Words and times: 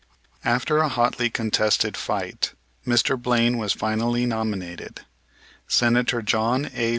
After 0.43 0.79
a 0.79 0.89
hotly 0.89 1.29
contested 1.29 1.95
fight 1.95 2.53
Mr. 2.87 3.21
Blaine 3.21 3.59
was 3.59 3.73
finally 3.73 4.25
nominated. 4.25 5.01
Senator 5.67 6.23
John 6.23 6.71
A. 6.73 6.89